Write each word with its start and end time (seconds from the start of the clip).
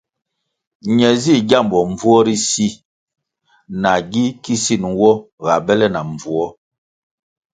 Ne 0.95 1.09
zih 1.21 1.41
gyambo 1.49 1.77
mbvuo 1.89 2.19
ri 2.25 2.35
si 2.49 2.67
na 3.81 3.91
gi 4.11 4.25
kisin 4.43 4.83
nwo 4.91 5.11
ga 5.43 5.55
bele 5.65 5.87
na 5.93 6.01
mbvuo. 6.09 6.47